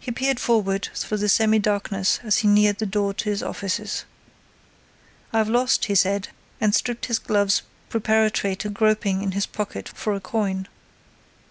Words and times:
He 0.00 0.10
peered 0.10 0.40
forward 0.40 0.88
through 0.94 1.18
the 1.18 1.28
semi 1.28 1.58
darkness 1.58 2.18
as 2.22 2.38
he 2.38 2.48
neared 2.48 2.78
the 2.78 2.86
door 2.86 3.10
of 3.10 3.20
his 3.24 3.42
offices. 3.42 4.06
"I've 5.34 5.50
lost," 5.50 5.84
he 5.84 5.94
said, 5.94 6.28
and 6.62 6.74
stripped 6.74 7.04
his 7.04 7.18
gloves 7.18 7.60
preparatory 7.90 8.56
to 8.56 8.70
groping 8.70 9.20
in 9.20 9.32
his 9.32 9.44
pocket 9.44 9.86
for 9.90 10.14
a 10.14 10.20
coin. 10.20 10.66